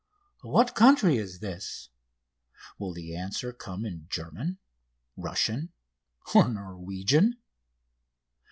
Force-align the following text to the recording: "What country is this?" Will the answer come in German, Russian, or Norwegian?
"What 0.41 0.73
country 0.73 1.17
is 1.17 1.41
this?" 1.41 1.89
Will 2.79 2.91
the 2.91 3.15
answer 3.15 3.53
come 3.53 3.85
in 3.85 4.07
German, 4.09 4.57
Russian, 5.15 5.73
or 6.33 6.49
Norwegian? 6.49 7.37